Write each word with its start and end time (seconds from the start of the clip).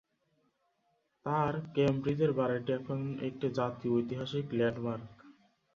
তাঁর 1.25 1.53
কেমব্রিজের 1.75 2.31
বাড়িটি 2.33 2.69
এখন 2.73 2.99
একটি 3.27 3.47
জাতীয় 3.57 3.91
ঐতিহাসিক 3.93 4.45
ল্যান্ডমার্ক। 4.53 5.07